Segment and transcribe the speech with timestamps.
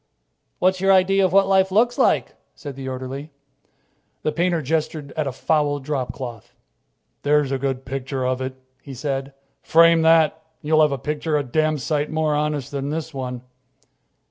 [0.57, 3.29] "What's your idea of what life looks like?" said the orderly.
[4.23, 6.55] The painter gestured at a foul dropcloth.
[7.21, 9.35] "There's a good picture of it," he said.
[9.61, 13.43] "Frame that, and you'll have a picture a damn sight more honest than this one."